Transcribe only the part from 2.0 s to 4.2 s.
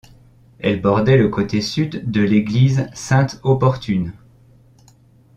de l'église Sainte-Opportune.